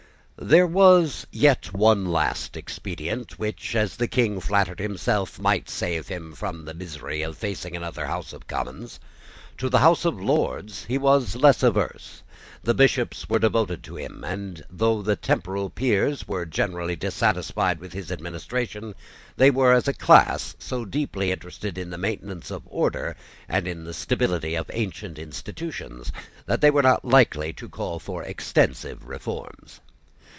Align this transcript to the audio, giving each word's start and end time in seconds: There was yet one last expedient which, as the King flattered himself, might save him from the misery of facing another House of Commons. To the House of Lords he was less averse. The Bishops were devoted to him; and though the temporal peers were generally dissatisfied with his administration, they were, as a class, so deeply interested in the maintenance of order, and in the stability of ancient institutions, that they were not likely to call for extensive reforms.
There 0.43 0.65
was 0.65 1.27
yet 1.31 1.71
one 1.71 2.03
last 2.07 2.57
expedient 2.57 3.37
which, 3.37 3.75
as 3.75 3.95
the 3.95 4.07
King 4.07 4.39
flattered 4.39 4.79
himself, 4.79 5.39
might 5.39 5.69
save 5.69 6.07
him 6.07 6.33
from 6.33 6.65
the 6.65 6.73
misery 6.73 7.21
of 7.21 7.37
facing 7.37 7.75
another 7.75 8.07
House 8.07 8.33
of 8.33 8.47
Commons. 8.47 8.99
To 9.59 9.69
the 9.69 9.77
House 9.77 10.03
of 10.03 10.19
Lords 10.19 10.85
he 10.85 10.97
was 10.97 11.35
less 11.35 11.61
averse. 11.61 12.23
The 12.63 12.73
Bishops 12.73 13.29
were 13.29 13.37
devoted 13.37 13.83
to 13.83 13.95
him; 13.97 14.23
and 14.23 14.65
though 14.67 15.03
the 15.03 15.15
temporal 15.15 15.69
peers 15.69 16.27
were 16.27 16.47
generally 16.47 16.95
dissatisfied 16.95 17.79
with 17.79 17.93
his 17.93 18.11
administration, 18.11 18.95
they 19.37 19.51
were, 19.51 19.73
as 19.73 19.87
a 19.87 19.93
class, 19.93 20.55
so 20.57 20.85
deeply 20.85 21.31
interested 21.31 21.77
in 21.77 21.91
the 21.91 21.99
maintenance 21.99 22.49
of 22.49 22.63
order, 22.65 23.15
and 23.47 23.67
in 23.67 23.83
the 23.83 23.93
stability 23.93 24.55
of 24.55 24.71
ancient 24.73 25.19
institutions, 25.19 26.11
that 26.47 26.61
they 26.61 26.71
were 26.71 26.81
not 26.81 27.05
likely 27.05 27.53
to 27.53 27.69
call 27.69 27.99
for 27.99 28.23
extensive 28.23 29.05
reforms. 29.07 29.81